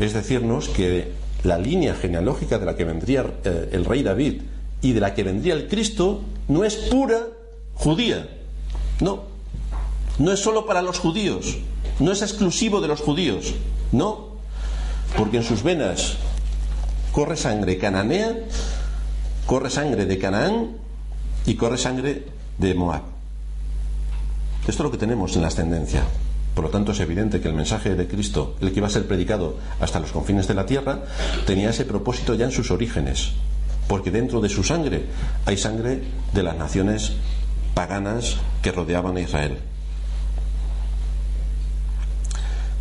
[0.00, 1.12] es decirnos que
[1.44, 4.42] la línea genealógica de la que vendría eh, el rey David
[4.82, 7.28] y de la que vendría el Cristo no es pura
[7.74, 8.28] judía.
[9.00, 9.24] No.
[10.18, 11.58] No es solo para los judíos.
[12.00, 13.54] No es exclusivo de los judíos.
[13.92, 14.30] No.
[15.16, 16.16] Porque en sus venas
[17.12, 18.36] corre sangre cananea,
[19.46, 20.85] corre sangre de Canaán
[21.46, 22.26] y corre sangre
[22.58, 23.02] de Moab.
[24.62, 26.02] Esto es lo que tenemos en la ascendencia.
[26.54, 29.06] Por lo tanto, es evidente que el mensaje de Cristo, el que iba a ser
[29.06, 31.04] predicado hasta los confines de la tierra,
[31.46, 33.32] tenía ese propósito ya en sus orígenes,
[33.88, 35.04] porque dentro de su sangre
[35.44, 37.12] hay sangre de las naciones
[37.74, 39.58] paganas que rodeaban a Israel.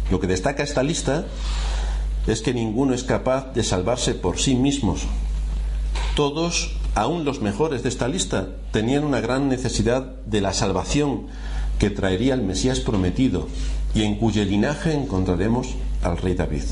[0.10, 1.26] Lo que destaca esta lista
[2.28, 5.02] es que ninguno es capaz de salvarse por sí mismos.
[6.16, 11.28] Todos, aun los mejores de esta lista, tenían una gran necesidad de la salvación
[11.78, 13.48] que traería el Mesías prometido
[13.94, 16.64] y en cuyo linaje encontraremos al rey David.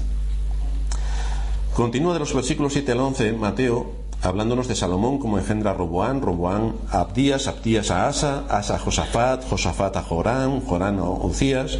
[1.75, 6.21] Continúa de los versículos 7 al 11 Mateo hablándonos de Salomón como engendra a Roboán,
[6.21, 11.77] Roboán a Abdías, Abdías a Asa, Asa a Josafat, Josafat a Jorán, Jorán a Ocías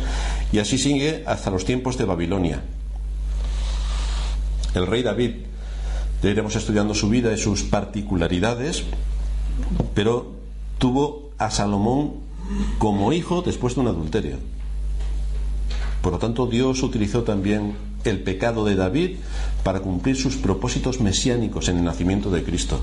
[0.52, 2.62] y así sigue hasta los tiempos de Babilonia.
[4.76, 5.36] El rey David,
[6.30, 8.84] iremos estudiando su vida y sus particularidades,
[9.94, 10.32] pero
[10.78, 12.14] tuvo a Salomón
[12.78, 14.38] como hijo después de un adulterio.
[16.02, 19.18] Por lo tanto, Dios utilizó también el pecado de David
[19.64, 22.82] para cumplir sus propósitos mesiánicos en el nacimiento de Cristo.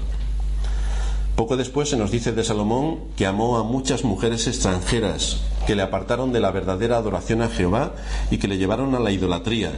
[1.37, 5.83] Poco después se nos dice de Salomón que amó a muchas mujeres extranjeras que le
[5.83, 7.94] apartaron de la verdadera adoración a Jehová
[8.31, 9.72] y que le llevaron a la idolatría.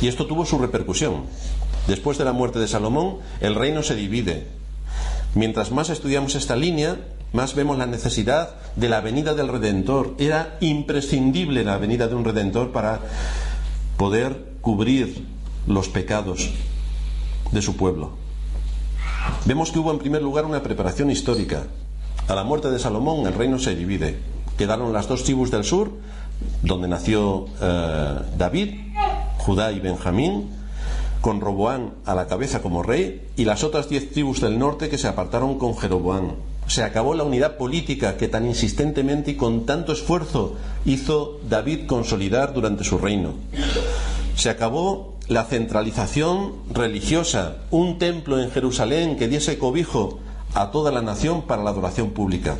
[0.00, 1.24] Y esto tuvo su repercusión.
[1.88, 4.46] Después de la muerte de Salomón, el reino se divide.
[5.34, 6.98] Mientras más estudiamos esta línea,
[7.32, 10.14] más vemos la necesidad de la venida del Redentor.
[10.18, 13.00] Era imprescindible la venida de un Redentor para
[13.96, 15.24] poder cubrir
[15.66, 16.50] los pecados
[17.52, 18.12] de su pueblo.
[19.46, 21.64] Vemos que hubo en primer lugar una preparación histórica.
[22.28, 24.18] A la muerte de Salomón el reino se divide.
[24.58, 25.90] Quedaron las dos tribus del sur,
[26.62, 28.74] donde nació eh, David,
[29.38, 30.57] Judá y Benjamín,
[31.28, 34.96] con Roboán a la cabeza como rey, y las otras diez tribus del norte que
[34.96, 36.36] se apartaron con Jeroboán
[36.66, 42.54] se acabó la unidad política que tan insistentemente y con tanto esfuerzo hizo David consolidar
[42.54, 43.34] durante su reino.
[44.36, 50.20] Se acabó la centralización religiosa, un templo en Jerusalén que diese cobijo
[50.54, 52.56] a toda la nación para la adoración pública.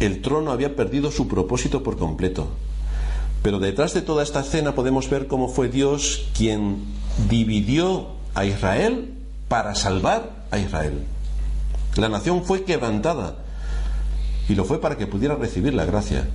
[0.00, 2.46] El trono había perdido su propósito por completo.
[3.42, 9.14] Pero detrás de toda esta escena podemos ver cómo fue Dios quien dividió a Israel
[9.48, 11.04] para salvar a Israel.
[11.96, 13.36] La nación fue quebrantada
[14.48, 16.28] y lo fue para que pudiera recibir la gracia,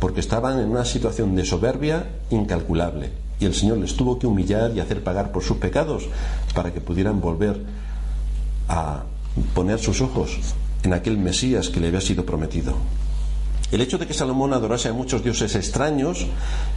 [0.00, 3.10] porque estaban en una situación de soberbia incalculable
[3.42, 6.04] y el Señor les tuvo que humillar y hacer pagar por sus pecados
[6.54, 7.60] para que pudieran volver
[8.68, 9.02] a
[9.54, 10.38] poner sus ojos
[10.84, 12.76] en aquel Mesías que le había sido prometido.
[13.72, 16.26] El hecho de que Salomón adorase a muchos dioses extraños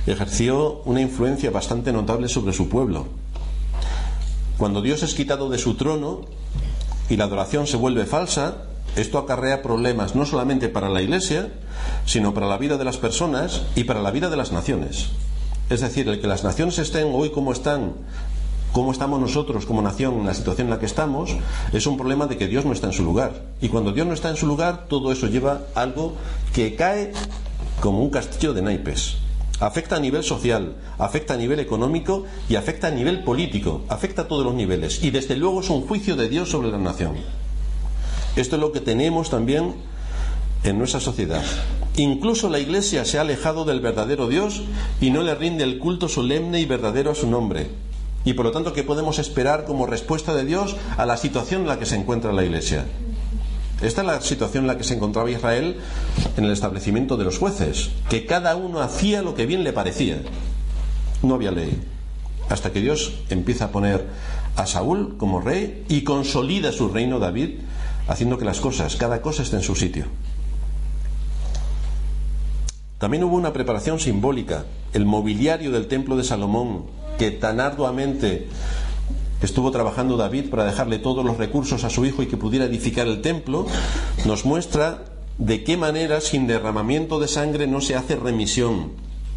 [0.07, 3.05] ejerció una influencia bastante notable sobre su pueblo.
[4.57, 6.21] Cuando Dios es quitado de su trono
[7.09, 8.55] y la adoración se vuelve falsa,
[8.95, 11.51] esto acarrea problemas no solamente para la Iglesia,
[12.05, 15.09] sino para la vida de las personas y para la vida de las naciones.
[15.69, 17.93] Es decir, el que las naciones estén hoy como están,
[18.71, 21.35] como estamos nosotros como nación en la situación en la que estamos,
[21.73, 23.41] es un problema de que Dios no está en su lugar.
[23.59, 26.13] Y cuando Dios no está en su lugar, todo eso lleva algo
[26.53, 27.11] que cae
[27.81, 29.17] como un castillo de naipes.
[29.59, 34.27] Afecta a nivel social, afecta a nivel económico y afecta a nivel político, afecta a
[34.27, 35.03] todos los niveles.
[35.03, 37.15] Y desde luego es un juicio de Dios sobre la nación.
[38.35, 39.75] Esto es lo que tenemos también
[40.63, 41.43] en nuestra sociedad.
[41.95, 44.63] Incluso la Iglesia se ha alejado del verdadero Dios
[44.99, 47.69] y no le rinde el culto solemne y verdadero a su nombre.
[48.25, 51.67] Y por lo tanto, ¿qué podemos esperar como respuesta de Dios a la situación en
[51.67, 52.85] la que se encuentra la Iglesia?
[53.81, 55.77] Esta es la situación en la que se encontraba Israel
[56.37, 60.21] en el establecimiento de los jueces, que cada uno hacía lo que bien le parecía.
[61.21, 61.81] No había ley.
[62.49, 64.05] Hasta que Dios empieza a poner
[64.55, 67.59] a Saúl como rey y consolida su reino David,
[68.07, 70.05] haciendo que las cosas, cada cosa esté en su sitio.
[72.97, 74.65] También hubo una preparación simbólica.
[74.93, 76.85] El mobiliario del templo de Salomón,
[77.19, 78.47] que tan arduamente
[79.41, 83.07] estuvo trabajando David para dejarle todos los recursos a su hijo y que pudiera edificar
[83.07, 83.67] el templo,
[84.25, 85.03] nos muestra
[85.37, 88.91] de qué manera sin derramamiento de sangre no se hace remisión.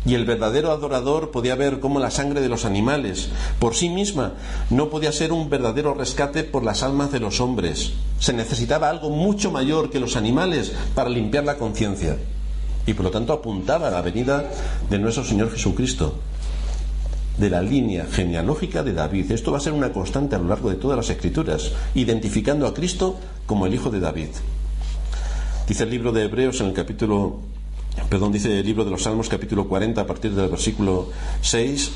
[0.06, 4.34] Y el verdadero adorador podía ver cómo la sangre de los animales por sí misma
[4.70, 7.92] no podía ser un verdadero rescate por las almas de los hombres.
[8.20, 12.16] Se necesitaba algo mucho mayor que los animales para limpiar la conciencia
[12.88, 14.50] y por lo tanto apuntaba a la venida
[14.88, 16.14] de nuestro Señor Jesucristo,
[17.38, 19.30] de la línea genealógica de David.
[19.32, 22.74] Esto va a ser una constante a lo largo de todas las escrituras, identificando a
[22.74, 24.28] Cristo como el hijo de David.
[25.68, 27.40] Dice el libro de Hebreos en el capítulo,
[28.08, 31.10] perdón, dice el libro de los Salmos capítulo 40 a partir del versículo
[31.42, 31.90] 6,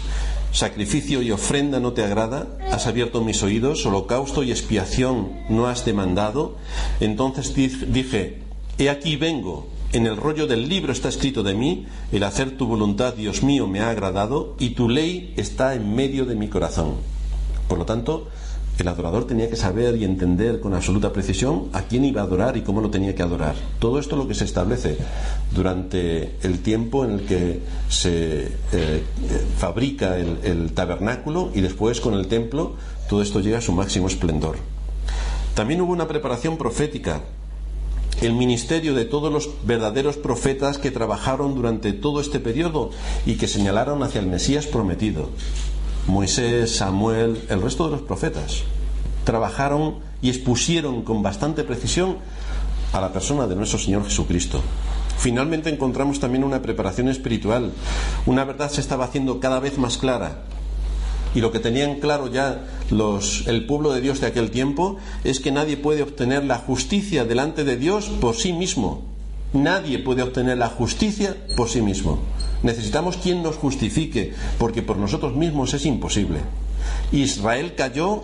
[0.52, 5.84] sacrificio y ofrenda no te agrada, has abierto mis oídos, holocausto y expiación no has
[5.84, 6.56] demandado.
[7.00, 8.42] Entonces dije,
[8.78, 12.66] he aquí vengo, en el rollo del libro está escrito de mí, el hacer tu
[12.66, 16.94] voluntad, Dios mío, me ha agradado y tu ley está en medio de mi corazón.
[17.68, 18.28] Por lo tanto,
[18.78, 22.56] el adorador tenía que saber y entender con absoluta precisión a quién iba a adorar
[22.56, 23.54] y cómo lo tenía que adorar.
[23.78, 24.96] Todo esto es lo que se establece
[25.54, 29.02] durante el tiempo en el que se eh,
[29.58, 32.76] fabrica el, el tabernáculo y después con el templo
[33.10, 34.56] todo esto llega a su máximo esplendor.
[35.54, 37.20] También hubo una preparación profética
[38.22, 42.90] el ministerio de todos los verdaderos profetas que trabajaron durante todo este periodo
[43.26, 45.30] y que señalaron hacia el Mesías prometido.
[46.06, 48.62] Moisés, Samuel, el resto de los profetas
[49.24, 52.18] trabajaron y expusieron con bastante precisión
[52.92, 54.60] a la persona de nuestro Señor Jesucristo.
[55.18, 57.72] Finalmente encontramos también una preparación espiritual.
[58.26, 60.44] Una verdad se estaba haciendo cada vez más clara
[61.34, 65.40] y lo que tenían claro ya los, el pueblo de Dios de aquel tiempo es
[65.40, 69.02] que nadie puede obtener la justicia delante de Dios por sí mismo.
[69.52, 72.18] Nadie puede obtener la justicia por sí mismo.
[72.62, 76.40] Necesitamos quien nos justifique, porque por nosotros mismos es imposible.
[77.12, 78.22] Israel cayó,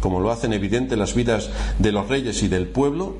[0.00, 3.16] como lo hacen evidente las vidas de los reyes y del pueblo.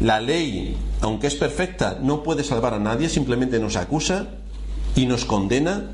[0.00, 4.28] La ley, aunque es perfecta, no puede salvar a nadie, simplemente nos acusa
[4.94, 5.90] y nos condena.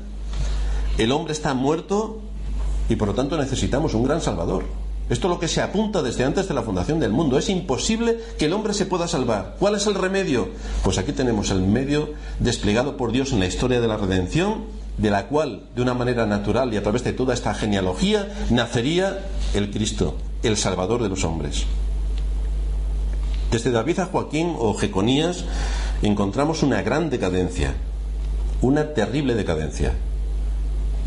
[0.97, 2.21] El hombre está muerto
[2.89, 4.65] y por lo tanto necesitamos un gran Salvador.
[5.09, 7.37] Esto es lo que se apunta desde antes de la fundación del mundo.
[7.37, 9.55] Es imposible que el hombre se pueda salvar.
[9.57, 10.49] ¿Cuál es el remedio?
[10.83, 14.65] Pues aquí tenemos el medio desplegado por Dios en la historia de la redención,
[14.99, 19.25] de la cual, de una manera natural y a través de toda esta genealogía, nacería
[19.55, 21.65] el Cristo, el Salvador de los hombres.
[23.49, 25.43] Desde David a Joaquín o Jeconías
[26.03, 27.73] encontramos una gran decadencia,
[28.61, 29.93] una terrible decadencia.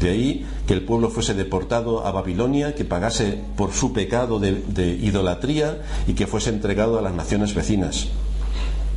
[0.03, 4.99] De ahí que el pueblo fuese deportado a Babilonia, que pagase por su pecado de,
[5.01, 8.09] idolatría y que fuese entregado a las naciones vecinas.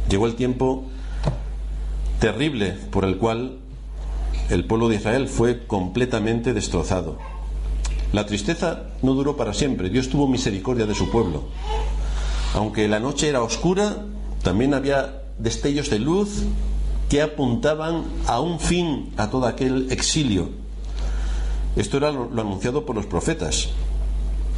[0.09, 0.85] Llegó el tiempo
[2.19, 3.59] terrible por el cual
[4.49, 7.19] el pueblo de Israel fue completamente destrozado.
[8.11, 11.43] La tristeza no duró para siempre, Dios tuvo misericordia de su pueblo.
[12.55, 14.05] Aunque la noche era oscura,
[14.41, 16.45] también había destellos de luz
[17.09, 20.64] que apuntaban a un fin a todo aquel exilio.
[21.75, 23.69] Esto era lo, anunciado por los profetas.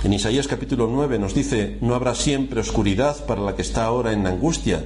[0.03, 4.13] En Isaías capítulo 9 nos dice, no habrá siempre oscuridad para la que está ahora
[4.13, 4.85] en angustia,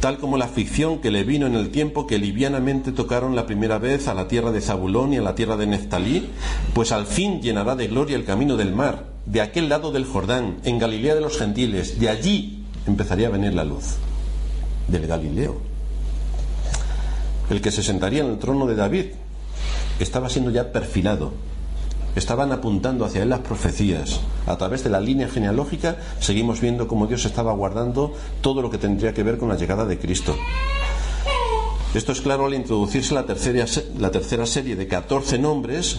[0.00, 3.76] tal como la aflicción que le vino en el tiempo que livianamente tocaron la primera
[3.78, 6.30] vez a la tierra de Zabulón y a la tierra de Neftalí,
[6.72, 10.56] pues al fin llenará de gloria el camino del mar, de aquel lado del Jordán,
[10.64, 13.96] en Galilea de los gentiles, de allí empezaría a venir la luz,
[14.88, 15.60] del Galileo.
[17.50, 19.04] El que se sentaría en el trono de David
[20.00, 21.34] estaba siendo ya perfilado
[22.16, 24.20] estaban apuntando hacia él las profecías.
[24.46, 28.78] A través de la línea genealógica seguimos viendo cómo Dios estaba guardando todo lo que
[28.78, 30.34] tendría que ver con la llegada de Cristo.
[31.94, 33.64] Esto es claro al introducirse la tercera,
[33.98, 35.98] la tercera serie de 14 nombres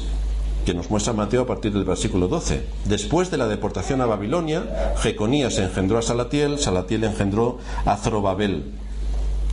[0.66, 2.62] que nos muestra Mateo a partir del versículo 12.
[2.86, 8.74] Después de la deportación a Babilonia, Jeconías engendró a Salatiel, Salatiel engendró a Zorobabel.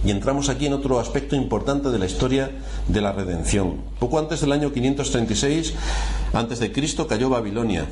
[0.04, 2.50] Y entramos aquí en otro aspecto importante de la historia
[2.88, 3.76] de la redención.
[3.98, 5.74] Poco antes del año 536
[6.32, 7.86] antes de Cristo cayó Babilonia.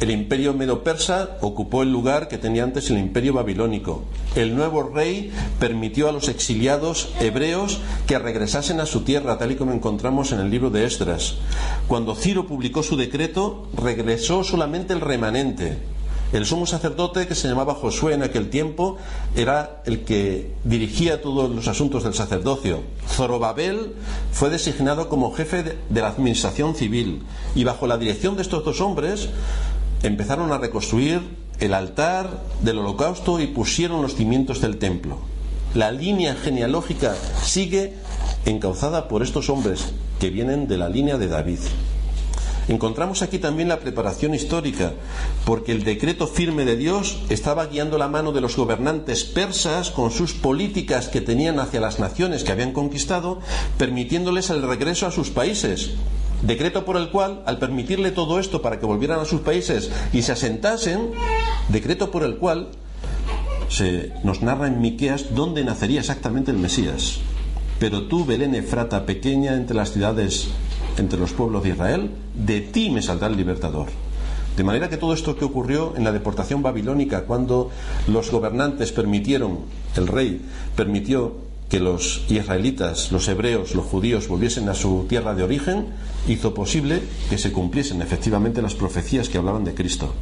[0.00, 4.04] El imperio medo-persa ocupó el lugar que tenía antes el imperio babilónico.
[4.36, 9.56] El nuevo rey permitió a los exiliados hebreos que regresasen a su tierra, tal y
[9.56, 11.34] como encontramos en el libro de Esdras.
[11.88, 15.78] Cuando Ciro publicó su decreto, regresó solamente el remanente,
[16.32, 18.98] el sumo sacerdote, que se llamaba Josué en aquel tiempo,
[19.34, 22.82] era el que dirigía todos los asuntos del sacerdocio.
[23.08, 23.94] Zorobabel
[24.32, 27.22] fue designado como jefe de la administración civil
[27.54, 29.30] y bajo la dirección de estos dos hombres
[30.02, 31.22] empezaron a reconstruir
[31.60, 35.18] el altar del holocausto y pusieron los cimientos del templo.
[35.74, 37.94] La línea genealógica sigue
[38.46, 41.58] encauzada por estos hombres que vienen de la línea de David.
[42.68, 44.92] Encontramos aquí también la preparación histórica,
[45.46, 50.10] porque el decreto firme de Dios estaba guiando la mano de los gobernantes persas con
[50.10, 53.40] sus políticas que tenían hacia las naciones que habían conquistado,
[53.78, 55.92] permitiéndoles el regreso a sus países.
[56.42, 60.20] Decreto por el cual, al permitirle todo esto para que volvieran a sus países y
[60.20, 61.12] se asentasen,
[61.70, 62.68] decreto por el cual
[63.68, 67.20] se nos narra en Miqueas dónde nacería exactamente el Mesías.
[67.78, 70.48] Pero tú, Belén Efrata, pequeña entre las ciudades
[70.98, 73.88] entre los pueblos de Israel, de ti me saldrá el libertador.
[74.56, 77.70] De manera que todo esto que ocurrió en la deportación babilónica, cuando
[78.08, 79.60] los gobernantes permitieron,
[79.96, 80.40] el rey
[80.74, 81.36] permitió
[81.68, 85.86] que los israelitas, los hebreos, los judíos volviesen a su tierra de origen,
[86.26, 90.12] hizo posible que se cumpliesen efectivamente las profecías que hablaban de Cristo.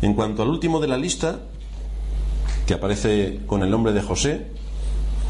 [0.00, 1.40] En cuanto al último de la lista,
[2.66, 4.46] que aparece con el nombre de José,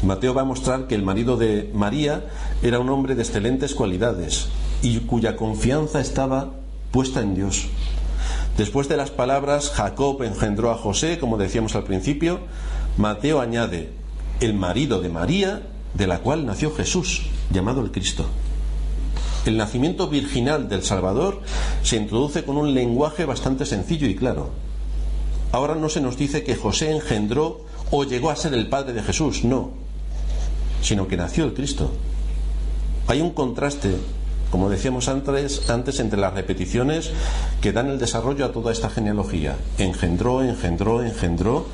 [0.03, 2.25] Mateo va a mostrar que el marido de María
[2.61, 4.47] era un hombre de excelentes cualidades
[4.81, 6.51] y cuya confianza estaba
[6.91, 7.67] puesta en Dios.
[8.57, 12.39] Después de las palabras Jacob engendró a José, como decíamos al principio,
[12.97, 13.91] Mateo añade
[14.41, 15.61] el marido de María,
[15.93, 18.25] de la cual nació Jesús, llamado el Cristo.
[19.45, 21.41] El nacimiento virginal del Salvador
[21.81, 24.49] se introduce con un lenguaje bastante sencillo y claro.
[25.53, 29.03] Ahora no se nos dice que José engendró o llegó a ser el padre de
[29.03, 29.82] Jesús, no
[30.83, 31.91] sino que nació el Cristo.
[33.07, 33.95] Hay un contraste,
[34.51, 37.09] como decíamos antes, antes entre las repeticiones
[37.61, 39.57] que dan el desarrollo a toda esta genealogía.
[39.79, 41.65] Engendró, engendró, engendró,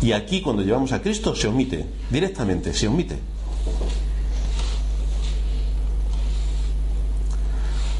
[0.00, 3.18] y aquí cuando llevamos a Cristo se omite, directamente se omite.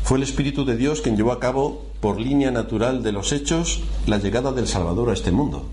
[0.05, 3.81] Fue el Espíritu de Dios quien llevó a cabo, por línea natural de los hechos,
[4.07, 5.67] la llegada del Salvador a este mundo.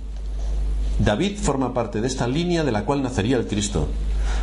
[0.99, 3.87] David forma parte de esta línea de la cual nacería el Cristo.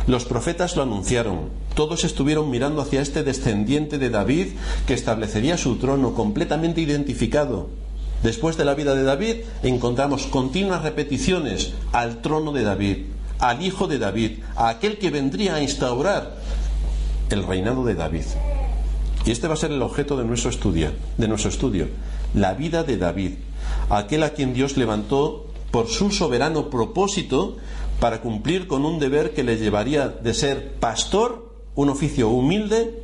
[0.07, 1.49] Los profetas lo anunciaron.
[1.75, 4.47] Todos estuvieron mirando hacia este descendiente de David
[4.85, 7.69] que establecería su trono completamente identificado.
[8.23, 12.97] Después de la vida de David encontramos continuas repeticiones al trono de David,
[13.39, 16.37] al hijo de David, a aquel que vendría a instaurar
[17.29, 18.23] el reinado de David.
[19.25, 21.87] Y este va a ser el objeto de nuestro estudio, de nuestro estudio,
[22.33, 23.33] la vida de David,
[23.89, 27.57] aquel a quien Dios levantó por su soberano propósito
[28.03, 33.01] para cumplir con un deber que le llevaría de ser pastor, un oficio humilde,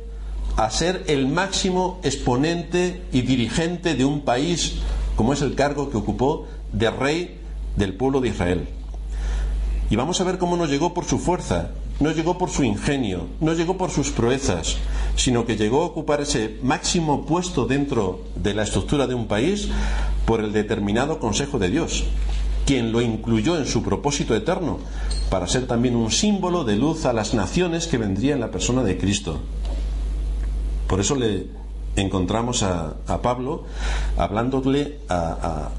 [0.58, 4.74] a ser el máximo exponente y dirigente de un país,
[5.16, 7.38] como es el cargo que ocupó de rey
[7.76, 8.68] del pueblo de Israel.
[9.88, 13.26] Y vamos a ver cómo no llegó por su fuerza, no llegó por su ingenio,
[13.40, 14.76] no llegó por sus proezas,
[15.16, 19.70] sino que llegó a ocupar ese máximo puesto dentro de la estructura de un país
[20.26, 22.04] por el determinado consejo de Dios
[22.70, 24.78] quien lo incluyó en su propósito eterno,
[25.28, 28.84] para ser también un símbolo de luz a las naciones que vendría en la persona
[28.84, 29.40] de Cristo.
[30.86, 31.48] Por eso le
[31.96, 33.64] encontramos a, Pablo
[34.16, 35.70] hablándole a, a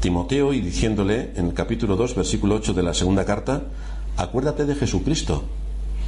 [0.00, 3.64] Timoteo y diciéndole en el capítulo 2, versículo 8 de la segunda carta,
[4.16, 5.44] acuérdate de Jesucristo,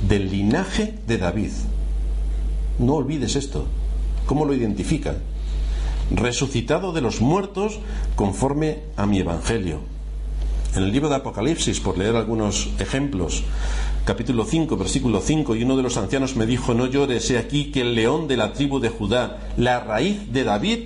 [0.09, 1.51] del linaje de David.
[2.78, 3.66] No olvides esto.
[4.24, 5.14] ¿Cómo lo identifica?
[6.11, 7.80] Resucitado de los muertos
[8.16, 9.91] conforme a mi evangelio.
[10.74, 13.44] En el libro de Apocalipsis, por leer algunos ejemplos,
[14.06, 17.70] capítulo 5, versículo 5, y uno de los ancianos me dijo, no llores, he aquí
[17.70, 20.78] que el león de la tribu de Judá, la raíz de David,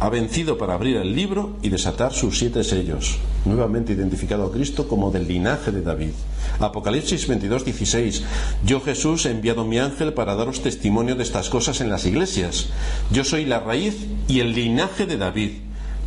[0.00, 3.18] ha vencido para abrir el libro y desatar sus siete sellos.
[3.44, 6.10] Nuevamente identificado a Cristo como del linaje de David.
[6.58, 8.24] Apocalipsis 22, 16.
[8.66, 12.70] Yo Jesús he enviado mi ángel para daros testimonio de estas cosas en las iglesias.
[13.12, 15.50] Yo soy la raíz y el linaje de David,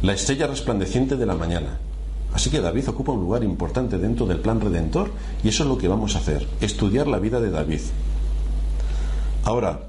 [0.01, 1.79] la estrella resplandeciente de la mañana.
[2.36, 5.09] Así que David ocupa un lugar importante dentro del plan redentor
[5.41, 7.79] y eso es lo que vamos a hacer, estudiar la vida de David.
[9.45, 9.83] Ahora,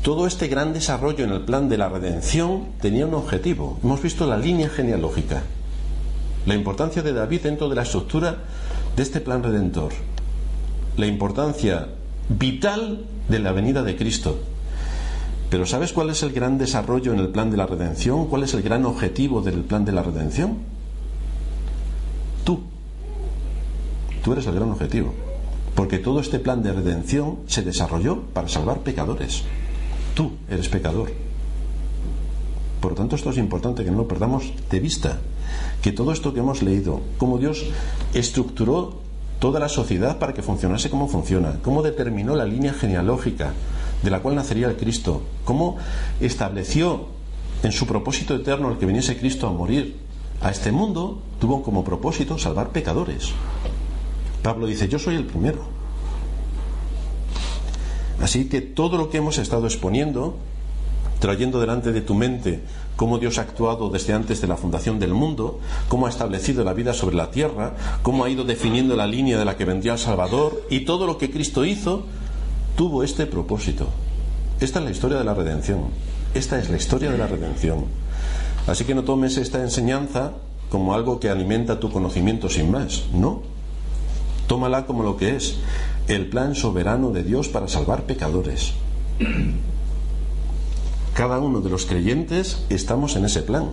[0.00, 3.78] todo este gran desarrollo en el plan de la redención tenía un objetivo.
[3.84, 5.42] Hemos visto la línea genealógica,
[6.46, 8.38] la importancia de David dentro de la estructura
[8.96, 9.92] de este plan redentor,
[10.96, 11.88] la importancia
[12.30, 14.38] vital de la venida de Cristo.
[15.50, 18.28] Pero ¿sabes cuál es el gran desarrollo en el plan de la redención?
[18.28, 20.71] ¿Cuál es el gran objetivo del plan de la redención?
[24.22, 25.12] Tú eres el gran objetivo.
[25.74, 29.42] Porque todo este plan de redención se desarrolló para salvar pecadores.
[30.14, 31.10] Tú eres pecador.
[32.80, 35.18] Por lo tanto, esto es importante que no lo perdamos de vista.
[35.80, 37.64] Que todo esto que hemos leído, cómo Dios
[38.12, 39.00] estructuró
[39.38, 43.52] toda la sociedad para que funcionase como funciona, cómo determinó la línea genealógica
[44.02, 45.76] de la cual nacería el Cristo, cómo
[46.20, 47.06] estableció
[47.62, 49.96] en su propósito eterno el que viniese Cristo a morir
[50.40, 53.32] a este mundo, tuvo como propósito salvar pecadores.
[54.42, 55.62] Pablo dice, yo soy el primero.
[58.20, 60.36] Así que todo lo que hemos estado exponiendo,
[61.18, 62.62] trayendo delante de tu mente
[62.96, 66.72] cómo Dios ha actuado desde antes de la fundación del mundo, cómo ha establecido la
[66.72, 69.98] vida sobre la tierra, cómo ha ido definiendo la línea de la que vendría el
[69.98, 72.04] Salvador y todo lo que Cristo hizo,
[72.76, 73.88] tuvo este propósito.
[74.60, 75.86] Esta es la historia de la redención.
[76.34, 77.86] Esta es la historia de la redención.
[78.66, 80.32] Así que no tomes esta enseñanza
[80.70, 83.04] como algo que alimenta tu conocimiento sin más.
[83.12, 83.42] No.
[84.52, 85.54] Tómala como lo que es
[86.08, 88.74] el plan soberano de Dios para salvar pecadores.
[91.14, 93.70] Cada uno de los creyentes estamos en ese plan.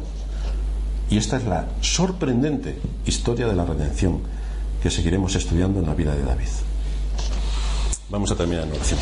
[1.09, 4.21] Y esta es la sorprendente historia de la redención
[4.81, 6.47] que seguiremos estudiando en la vida de David.
[8.09, 8.99] Vamos a terminar en oración.